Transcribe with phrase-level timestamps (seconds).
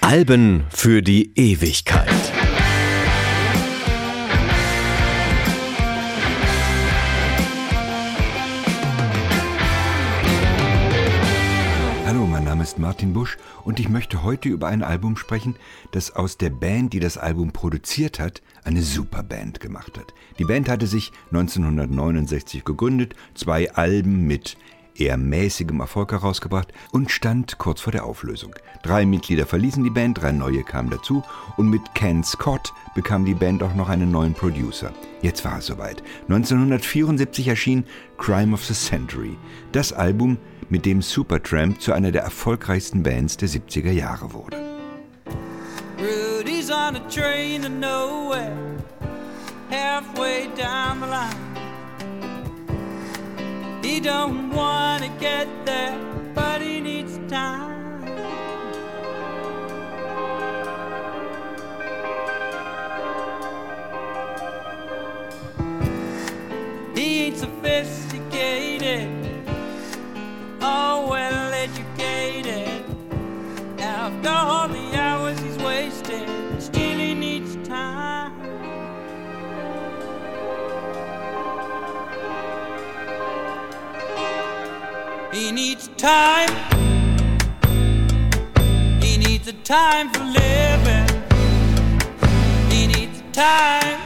[0.00, 2.08] Alben für die Ewigkeit.
[12.06, 15.56] Hallo, mein Name ist Martin Busch und ich möchte heute über ein Album sprechen,
[15.90, 20.14] das aus der Band, die das Album produziert hat, eine Superband gemacht hat.
[20.38, 24.56] Die Band hatte sich 1969 gegründet, zwei Alben mit
[24.96, 28.54] eher mäßigem Erfolg herausgebracht und stand kurz vor der Auflösung.
[28.82, 31.22] Drei Mitglieder verließen die Band, drei neue kamen dazu
[31.56, 34.92] und mit Ken Scott bekam die Band auch noch einen neuen Producer.
[35.22, 36.02] Jetzt war es soweit.
[36.28, 37.84] 1974 erschien
[38.18, 39.36] Crime of the Century,
[39.72, 40.38] das Album,
[40.74, 44.56] mit dem Supertramp zu einer der erfolgreichsten Bands der 70er Jahre wurde.
[46.00, 48.56] Rudy's on a train to nowhere,
[49.70, 51.30] halfway down the line.
[53.84, 55.96] He don't wanna get there,
[56.34, 58.02] but he needs time.
[66.96, 68.03] He ain't sophisticated,
[74.26, 75.58] After all the hours he's
[76.64, 78.32] still he needs time.
[85.30, 86.48] He needs time.
[89.02, 91.06] He needs a time for living.
[92.70, 94.00] He needs time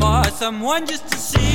[0.00, 1.49] for someone just to see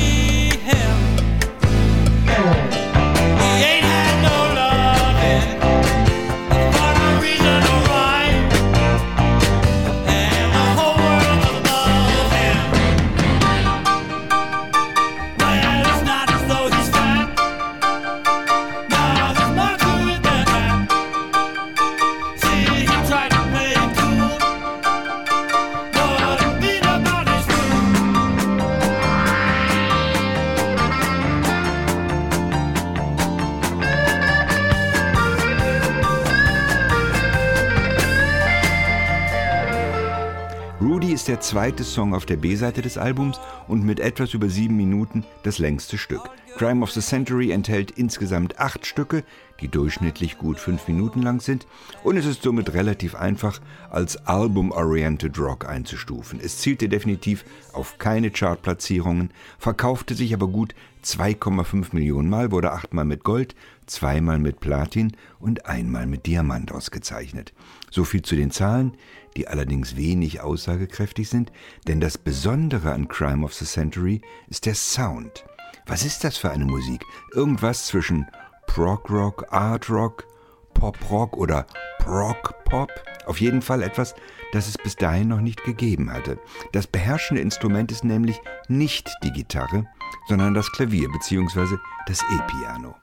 [41.46, 45.96] zweite Song auf der B-Seite des Albums und mit etwas über sieben Minuten das längste
[45.96, 46.28] Stück.
[46.56, 49.24] Crime of the Century enthält insgesamt acht Stücke,
[49.60, 51.66] die durchschnittlich gut fünf Minuten lang sind,
[52.02, 56.40] und es ist somit relativ einfach als Album-Oriented Rock einzustufen.
[56.42, 60.74] Es zielte definitiv auf keine Chartplatzierungen, verkaufte sich aber gut
[61.04, 67.52] 2,5 Millionen Mal, wurde achtmal mit Gold, zweimal mit Platin und einmal mit Diamant ausgezeichnet.
[67.90, 68.94] So viel zu den Zahlen,
[69.36, 71.52] die allerdings wenig aussagekräftig sind,
[71.86, 75.44] denn das Besondere an Crime of the Century ist der Sound.
[75.88, 77.06] Was ist das für eine Musik?
[77.32, 78.26] Irgendwas zwischen
[78.66, 80.26] Prog-Rock, Art-Rock,
[80.74, 81.64] Pop-Rock oder
[82.00, 82.90] Prog-Pop?
[83.26, 84.16] Auf jeden Fall etwas,
[84.52, 86.40] das es bis dahin noch nicht gegeben hatte.
[86.72, 89.86] Das beherrschende Instrument ist nämlich nicht die Gitarre,
[90.28, 91.76] sondern das Klavier bzw.
[92.08, 92.96] das E-Piano.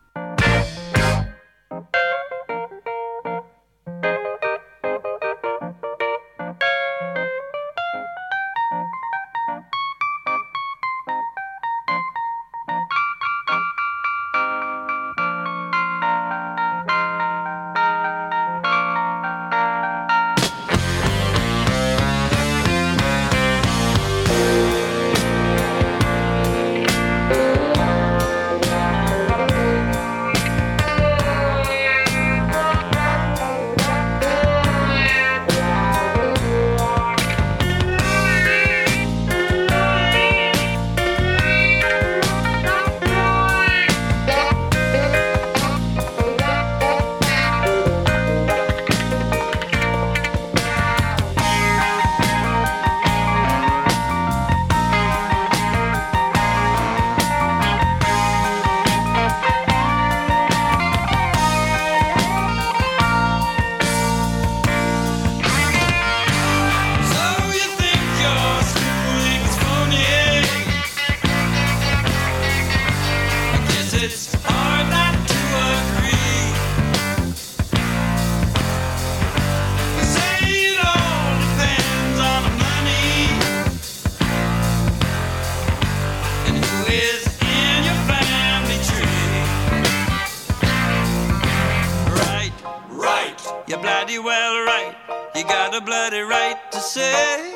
[95.85, 97.56] Bloody right to say,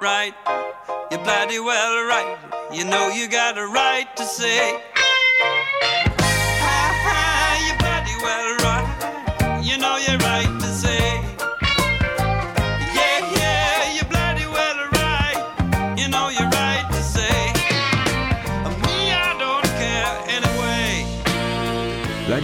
[0.00, 0.34] right,
[1.10, 2.38] you're bloody well right.
[2.72, 4.70] You know you got a right to say.
[7.66, 9.60] you're bloody well right.
[9.62, 10.59] You know you're right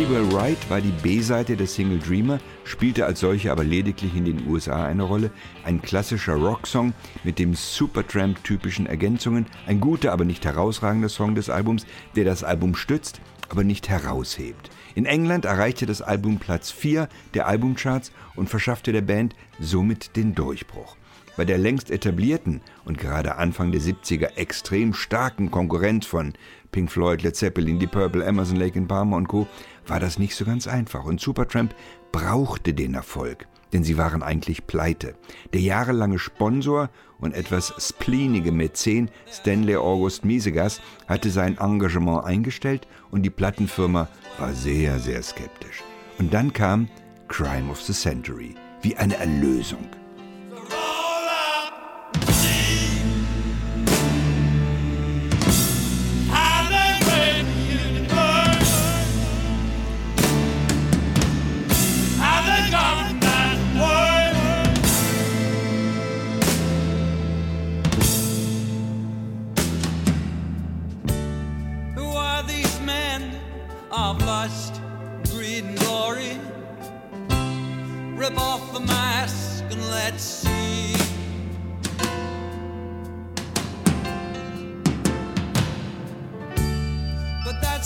[0.08, 4.46] Well Right war die B-Seite der Single Dreamer, spielte als solche aber lediglich in den
[4.46, 5.32] USA eine Rolle.
[5.64, 6.94] Ein klassischer Rocksong
[7.24, 12.76] mit dem Supertramp-typischen Ergänzungen, ein guter, aber nicht herausragender Song des Albums, der das Album
[12.76, 14.70] stützt, aber nicht heraushebt.
[14.94, 20.36] In England erreichte das Album Platz 4 der Albumcharts und verschaffte der Band somit den
[20.36, 20.96] Durchbruch.
[21.36, 26.32] Bei der längst etablierten und gerade Anfang der 70er extrem starken Konkurrenz von
[26.72, 29.46] Pink Floyd, Led Zeppelin, Deep Purple, Emerson, Lake Palmer und Co.
[29.86, 31.74] war das nicht so ganz einfach und Supertramp
[32.12, 35.14] brauchte den Erfolg, denn sie waren eigentlich pleite.
[35.52, 43.22] Der jahrelange Sponsor und etwas spleenige Mäzen Stanley August Miesegas hatte sein Engagement eingestellt und
[43.22, 45.82] die Plattenfirma war sehr, sehr skeptisch.
[46.18, 46.88] Und dann kam
[47.28, 49.86] Crime of the Century, wie eine Erlösung.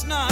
[0.00, 0.29] That's not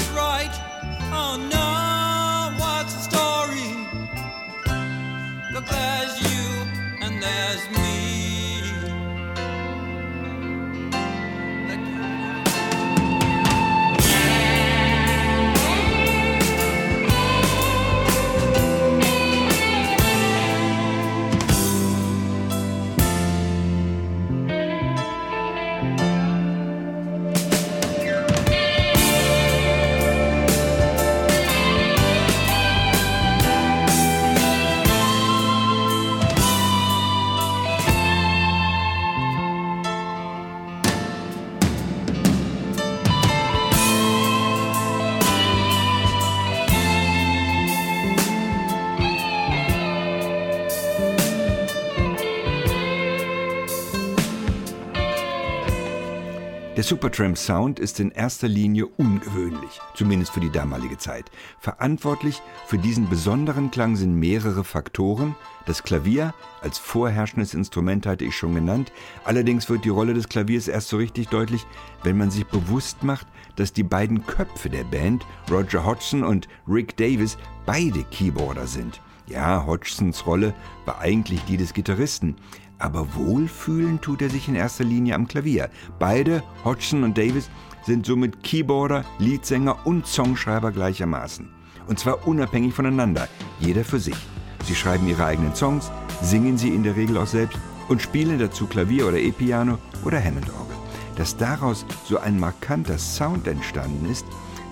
[56.89, 61.31] Supertramp-Sound ist in erster Linie ungewöhnlich, zumindest für die damalige Zeit.
[61.61, 65.37] Verantwortlich für diesen besonderen Klang sind mehrere Faktoren.
[65.67, 66.33] Das Klavier
[66.63, 68.91] als vorherrschendes Instrument hatte ich schon genannt.
[69.25, 71.67] Allerdings wird die Rolle des Klaviers erst so richtig deutlich,
[72.05, 73.27] wenn man sich bewusst macht,
[73.57, 77.37] dass die beiden Köpfe der Band, Roger Hodgson und Rick Davis,
[77.67, 79.03] beide Keyboarder sind.
[79.27, 80.55] Ja, Hodgsons Rolle
[80.87, 82.37] war eigentlich die des Gitarristen,
[82.79, 85.69] aber wohlfühlen tut er sich in erster Linie am Klavier.
[85.99, 87.51] Beide, Hodgson und Davis,
[87.85, 91.49] sind somit Keyboarder, Leadsänger und Songschreiber gleichermaßen.
[91.87, 93.29] Und zwar unabhängig voneinander,
[93.61, 94.17] jeder für sich.
[94.65, 95.91] Sie schreiben ihre eigenen Songs,
[96.23, 97.59] singen sie in der Regel auch selbst
[97.89, 100.77] und spielen dazu Klavier oder E-Piano oder Hammond-Orgel.
[101.17, 104.27] Dass daraus so ein markanter Sound entstanden ist,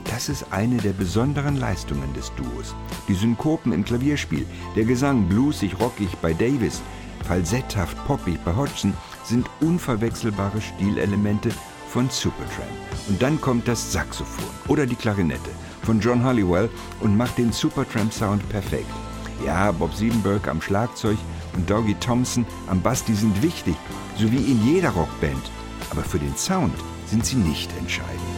[0.04, 2.74] das ist eine der besonderen Leistungen des Duos.
[3.08, 4.46] Die Synkopen im Klavierspiel,
[4.76, 6.82] der Gesang bluesig rockig bei Davis,
[7.26, 11.50] falsetthaft poppig bei Hodgson sind unverwechselbare Stilelemente
[11.88, 12.70] von Supertramp.
[13.08, 15.50] Und dann kommt das Saxophon oder die Klarinette
[15.82, 16.68] von John Hollywell
[17.00, 18.90] und macht den Supertramp-Sound perfekt.
[19.44, 21.18] Ja, Bob Siebenberg am Schlagzeug
[21.54, 23.76] und Doggy Thompson am Bass, die sind wichtig,
[24.18, 25.50] so wie in jeder Rockband.
[25.90, 26.74] Aber für den Sound
[27.06, 28.35] sind sie nicht entscheidend.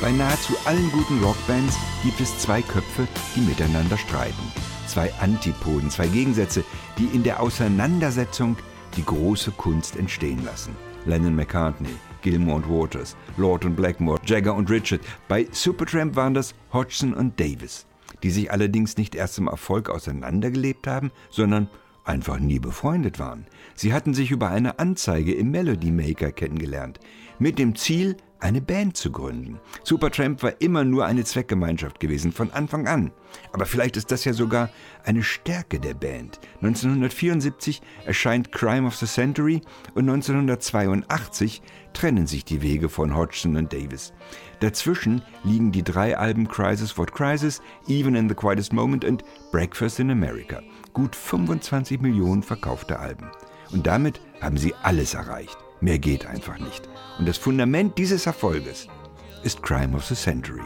[0.00, 4.52] Bei nahezu allen guten Rockbands gibt es zwei Köpfe, die miteinander streiten.
[4.86, 6.62] Zwei Antipoden, zwei Gegensätze,
[6.98, 8.56] die in der Auseinandersetzung
[8.96, 10.76] die große Kunst entstehen lassen.
[11.04, 15.00] Lennon McCartney, Gilmore und Waters, Lord und Blackmore, Jagger und Richard.
[15.26, 17.84] Bei Supertramp waren das Hodgson und Davis,
[18.22, 21.68] die sich allerdings nicht erst zum Erfolg auseinandergelebt haben, sondern
[22.04, 23.46] einfach nie befreundet waren.
[23.74, 27.00] Sie hatten sich über eine Anzeige im Melody Maker kennengelernt,
[27.38, 29.58] mit dem Ziel, eine Band zu gründen.
[29.82, 33.10] Supertramp war immer nur eine Zweckgemeinschaft gewesen, von Anfang an.
[33.52, 34.70] Aber vielleicht ist das ja sogar
[35.04, 36.38] eine Stärke der Band.
[36.62, 39.60] 1974 erscheint Crime of the Century
[39.94, 44.12] und 1982 trennen sich die Wege von Hodgson und Davis.
[44.60, 49.98] Dazwischen liegen die drei Alben Crisis What Crisis, Even in the Quietest Moment und Breakfast
[49.98, 50.62] in America.
[50.92, 53.30] Gut 25 Millionen verkaufte Alben.
[53.72, 55.58] Und damit haben sie alles erreicht.
[55.80, 56.88] Mehr geht einfach nicht.
[57.18, 58.88] Und das Fundament dieses Erfolges
[59.44, 60.60] ist Crime of the Century.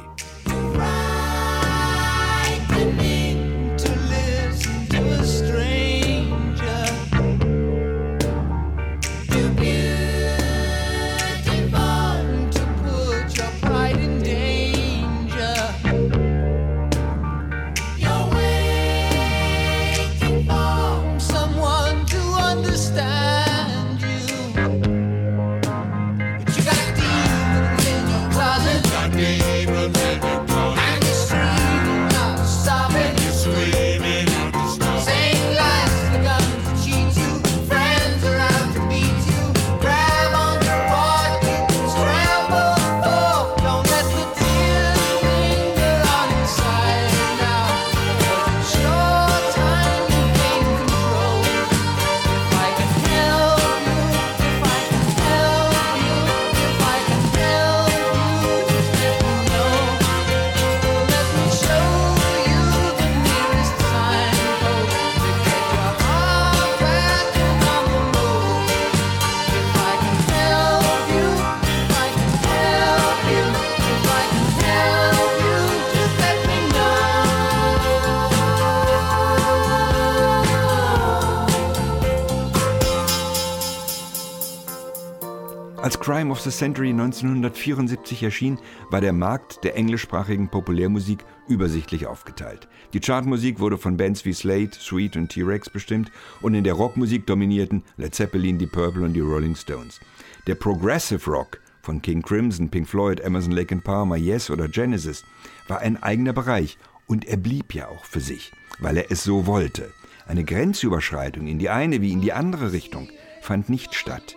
[86.33, 88.59] Of the Century 1974 erschien,
[88.91, 92.69] war der Markt der englischsprachigen Populärmusik übersichtlich aufgeteilt.
[92.95, 96.11] Die Chartmusik wurde von Bands wie Slade, Sweet und T-Rex bestimmt
[96.41, 100.01] und in der Rockmusik dominierten Led Zeppelin, die Purple und die Rolling Stones.
[100.47, 105.25] Der Progressive Rock von King Crimson, Pink Floyd, Emerson, Lake and Palmer, Yes oder Genesis
[105.69, 109.47] war ein eigener Bereich und er blieb ja auch für sich, weil er es so
[109.47, 109.93] wollte.
[110.27, 113.11] Eine Grenzüberschreitung in die eine wie in die andere Richtung
[113.43, 114.37] fand nicht statt.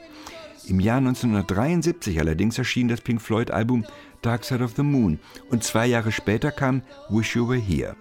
[0.67, 3.85] Im Jahr 1973 allerdings erschien das Pink Floyd-Album
[4.23, 5.19] Dark Side of the Moon
[5.51, 7.95] und zwei Jahre später kam Wish You Were Here.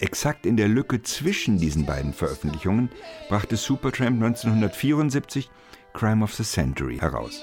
[0.00, 2.90] Exakt in der Lücke zwischen diesen beiden Veröffentlichungen
[3.28, 5.48] brachte Supertramp 1974
[5.92, 7.40] Crime of the Century heraus.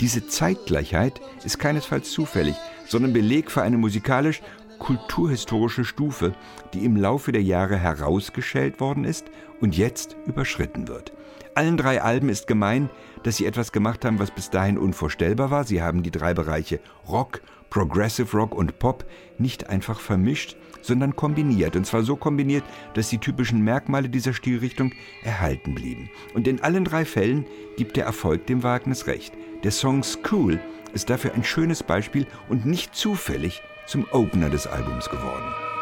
[0.00, 2.56] Diese Zeitgleichheit ist keinesfalls zufällig,
[2.86, 4.42] sondern Beleg für eine musikalisch
[4.78, 6.34] kulturhistorische Stufe,
[6.72, 9.26] die im Laufe der Jahre herausgeschält worden ist
[9.60, 11.12] und jetzt überschritten wird.
[11.54, 12.90] Allen drei Alben ist gemein,
[13.22, 15.64] dass sie etwas gemacht haben, was bis dahin unvorstellbar war.
[15.64, 19.04] Sie haben die drei Bereiche Rock, Progressive Rock und Pop
[19.38, 21.76] nicht einfach vermischt, sondern kombiniert.
[21.76, 22.64] Und zwar so kombiniert,
[22.94, 26.10] dass die typischen Merkmale dieser Stilrichtung erhalten blieben.
[26.34, 29.32] Und in allen drei Fällen gibt der Erfolg dem Wagnis recht.
[29.62, 30.60] Der Song School
[30.92, 35.73] ist dafür ein schönes Beispiel und nicht zufällig zum Opener des Albums geworden.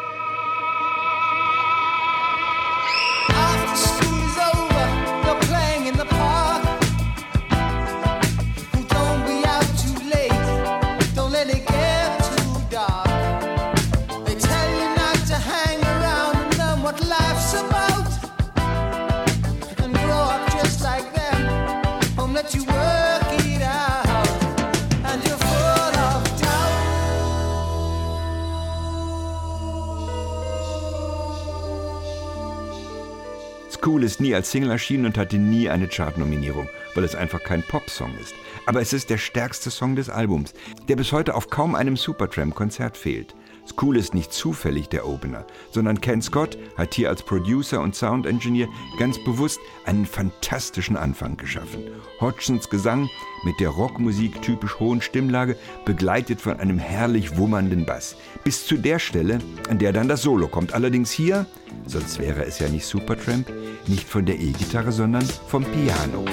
[33.93, 37.61] Cool ist nie als Single erschienen und hatte nie eine Chartnominierung, weil es einfach kein
[37.61, 38.33] Popsong ist.
[38.65, 40.55] Aber es ist der stärkste Song des Albums,
[40.87, 43.35] der bis heute auf kaum einem Supertramp-Konzert fehlt.
[43.65, 48.25] School ist nicht zufällig der Opener, sondern Ken Scott hat hier als Producer und Sound
[48.25, 48.67] Engineer
[48.99, 51.83] ganz bewusst einen fantastischen Anfang geschaffen.
[52.19, 53.09] Hodgsons Gesang
[53.43, 58.15] mit der Rockmusik typisch hohen Stimmlage, begleitet von einem herrlich wummernden Bass.
[58.43, 59.39] Bis zu der Stelle,
[59.69, 60.73] an der dann das Solo kommt.
[60.73, 61.45] Allerdings hier,
[61.85, 63.51] sonst wäre es ja nicht Supertramp,
[63.87, 66.25] nicht von der E-Gitarre, sondern vom Piano.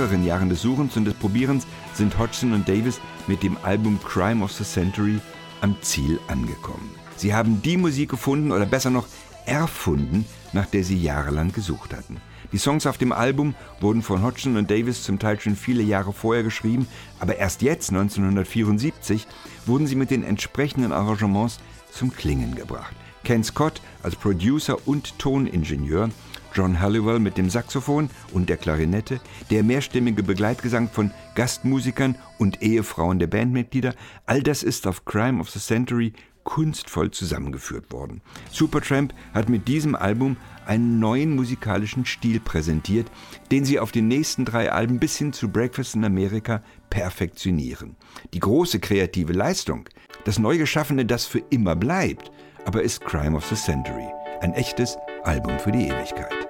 [0.00, 4.42] Mehreren Jahren des Suchens und des Probierens sind Hodgson und Davis mit dem Album Crime
[4.42, 5.20] of the Century
[5.60, 6.88] am Ziel angekommen.
[7.16, 9.06] Sie haben die Musik gefunden oder besser noch
[9.44, 12.16] erfunden, nach der sie jahrelang gesucht hatten.
[12.50, 16.14] Die Songs auf dem Album wurden von Hodgson und Davis zum Teil schon viele Jahre
[16.14, 16.86] vorher geschrieben,
[17.18, 19.26] aber erst jetzt, 1974,
[19.66, 21.60] wurden sie mit den entsprechenden Arrangements
[21.92, 22.96] zum Klingen gebracht.
[23.22, 26.08] Ken Scott als Producer und Toningenieur,
[26.54, 33.18] John Halliwell mit dem Saxophon und der Klarinette, der mehrstimmige Begleitgesang von Gastmusikern und Ehefrauen
[33.18, 33.94] der Bandmitglieder,
[34.26, 36.12] all das ist auf Crime of the Century
[36.44, 38.22] kunstvoll zusammengeführt worden.
[38.50, 40.36] Supertramp hat mit diesem Album
[40.66, 43.10] einen neuen musikalischen Stil präsentiert,
[43.50, 47.96] den sie auf den nächsten drei Alben bis hin zu Breakfast in America perfektionieren.
[48.34, 49.88] Die große kreative Leistung,
[50.24, 52.30] das neu geschaffene, das für immer bleibt,
[52.64, 54.08] aber ist Crime of the Century,
[54.40, 56.49] ein echtes Album für die Ewigkeit.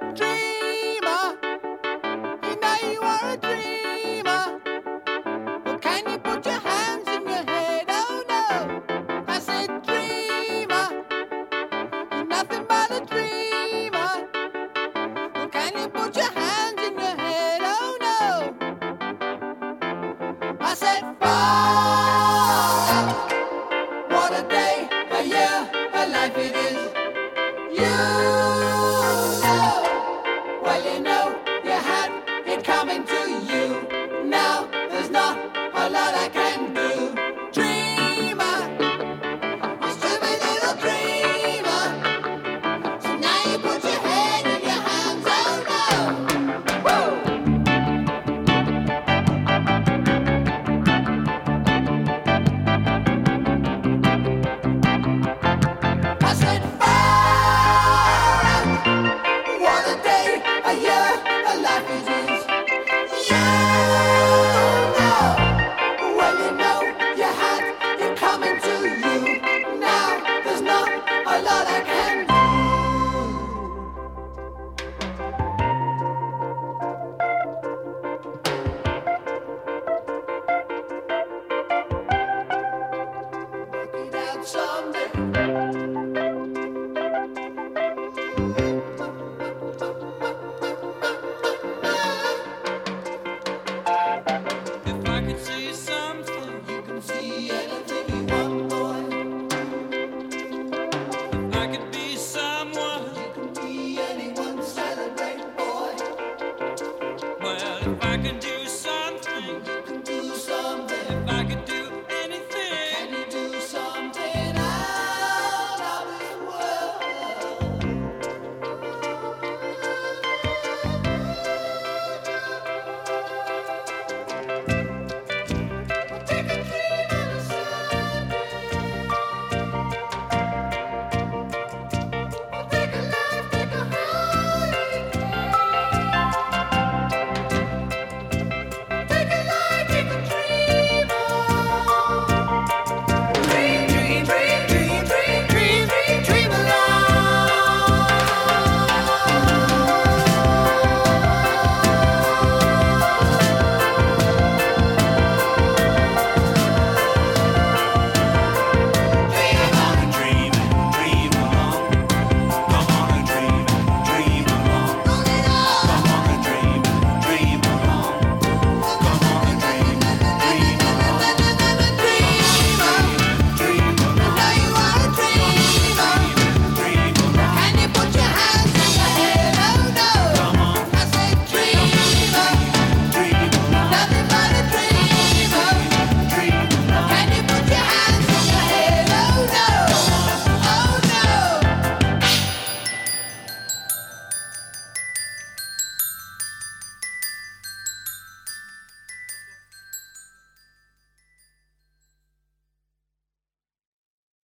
[84.44, 85.30] Someday.